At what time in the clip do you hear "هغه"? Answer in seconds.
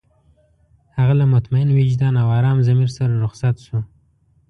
0.97-1.13